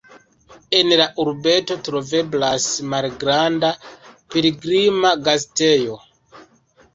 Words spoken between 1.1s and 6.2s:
urbeto troveblas malgranda pilgrima gastejo.